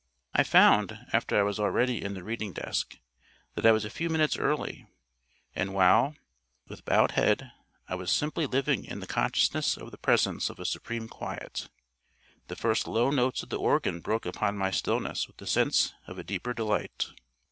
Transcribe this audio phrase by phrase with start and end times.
[0.33, 2.97] I found, after I was already in the reading desk,
[3.53, 4.87] that I was a few minutes early;
[5.53, 6.15] and while,
[6.67, 7.51] with bowed head,
[7.87, 11.69] I was simply living in the consciousness of the presence of a supreme quiet,
[12.47, 16.17] the first low notes of the organ broke upon my stillness with the sense of
[16.17, 17.09] a deeper delight.